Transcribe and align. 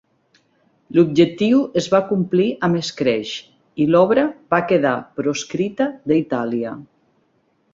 L'objectiu 0.99 1.59
es 1.81 1.89
va 1.95 1.99
complir 2.11 2.47
amb 2.67 2.79
escreix 2.79 3.33
i 3.85 3.87
l'obra 3.97 4.25
va 4.55 4.63
quedar 4.73 4.95
proscrita 5.21 5.89
d'Itàlia. 6.13 6.75